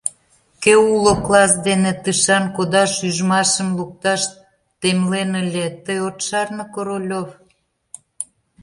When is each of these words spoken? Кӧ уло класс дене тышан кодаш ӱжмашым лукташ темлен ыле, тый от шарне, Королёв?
Кӧ 0.63 0.73
уло 0.93 1.13
класс 1.25 1.53
дене 1.67 1.91
тышан 2.03 2.43
кодаш 2.55 2.91
ӱжмашым 3.07 3.69
лукташ 3.77 4.21
темлен 4.79 5.29
ыле, 5.43 5.65
тый 5.83 5.99
от 6.07 6.17
шарне, 6.27 6.65
Королёв? 6.73 7.29